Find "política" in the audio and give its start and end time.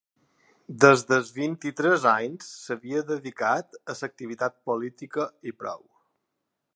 4.71-5.29